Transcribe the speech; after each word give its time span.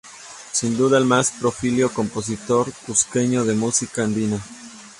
Sin 0.51 0.75
duda 0.77 0.97
el 0.97 1.05
más 1.05 1.29
prolífico 1.29 1.91
compositor 1.93 2.73
cusqueño 2.87 3.43
de 3.45 3.53
música 3.53 4.03
andina. 4.03 4.41